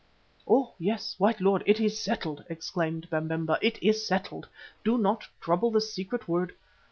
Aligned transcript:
"Oh! 0.47 0.73
yes, 0.79 1.13
white 1.19 1.39
lord, 1.39 1.61
it 1.67 1.79
is 1.79 1.99
settled," 1.99 2.43
exclaimed 2.49 3.07
Babemba, 3.11 3.59
"it 3.61 3.77
is 3.83 4.03
settled. 4.03 4.47
Do 4.83 4.97
not 4.97 5.27
trouble 5.39 5.69
the 5.69 5.79
secret 5.79 6.27
word. 6.27 6.53